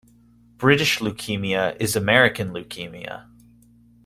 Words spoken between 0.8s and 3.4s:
leukaemia is American leukemia.